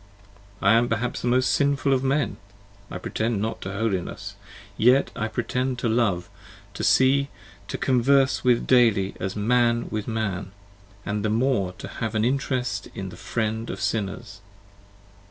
I 0.63 0.73
am 0.73 0.89
perhaps 0.89 1.21
the 1.21 1.27
most 1.27 1.51
sinful 1.51 1.93
of 1.93 2.03
men! 2.03 2.37
I 2.89 2.97
pretend 2.97 3.39
not 3.39 3.61
to 3.61 3.71
holiness! 3.71 4.33
yet 4.75 5.11
I 5.15 5.27
pretend 5.27 5.77
to 5.77 5.87
love, 5.87 6.27
to 6.73 6.83
see, 6.83 7.27
to 7.67 7.77
converse 7.77 8.43
with 8.43 8.61
15 8.61 8.65
daily, 8.65 9.15
as 9.19 9.35
man 9.35 9.89
with 9.91 10.07
man, 10.07 10.53
& 10.81 11.05
the 11.05 11.29
more 11.29 11.73
to 11.73 11.87
have 11.87 12.15
an 12.15 12.25
interest 12.25 12.87
in 12.95 13.09
the 13.09 13.15
Friend 13.15 13.69
of 13.69 13.79
Sinners. 13.79 14.41